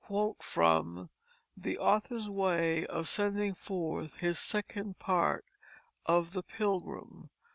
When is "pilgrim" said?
6.41-7.29